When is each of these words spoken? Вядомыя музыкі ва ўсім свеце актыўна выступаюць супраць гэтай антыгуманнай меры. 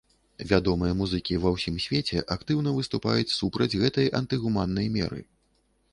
Вядомыя 0.51 0.93
музыкі 1.01 1.37
ва 1.43 1.51
ўсім 1.57 1.75
свеце 1.85 2.23
актыўна 2.37 2.69
выступаюць 2.79 3.35
супраць 3.37 3.79
гэтай 3.85 4.13
антыгуманнай 4.21 4.87
меры. 4.97 5.21